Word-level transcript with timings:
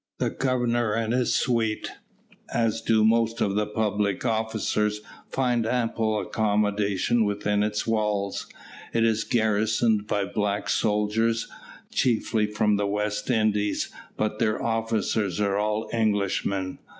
The 0.17 0.31
Governor 0.31 0.93
and 0.93 1.13
his 1.13 1.35
suite, 1.35 1.91
as 2.51 2.81
do 2.81 3.05
most 3.05 3.39
of 3.39 3.53
the 3.53 3.67
public 3.67 4.25
officers, 4.25 4.99
find 5.29 5.63
ample 5.67 6.19
accommodation 6.19 7.23
within 7.23 7.61
its 7.61 7.85
walls. 7.85 8.47
It 8.93 9.03
is 9.03 9.23
garrisoned 9.23 10.07
by 10.07 10.25
black 10.25 10.69
soldiers, 10.69 11.47
chiefly 11.91 12.47
from 12.47 12.77
the 12.77 12.87
West 12.87 13.29
Indies, 13.29 13.91
but 14.17 14.39
their 14.39 14.59
officers 14.63 15.39
are 15.39 15.57
all 15.59 15.87
Englishmen. 15.93 16.79